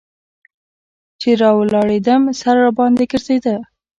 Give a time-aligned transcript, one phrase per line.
[1.19, 3.55] چې راولاړېدم سر راباندې ګرځېده.